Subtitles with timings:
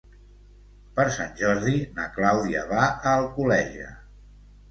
[0.99, 3.89] Per Sant Jordi na Clàudia va a Alcoleja.